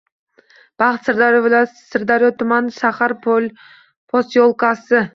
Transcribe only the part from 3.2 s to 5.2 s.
posyolkasi.